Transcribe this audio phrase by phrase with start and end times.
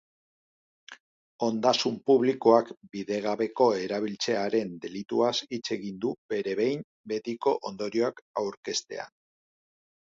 [1.47, 6.83] Ondasun publikoak bidegabeko erabiltzearen delituaz hitz egin du bere behin
[7.15, 9.19] betiko ondorioak aurkeztean.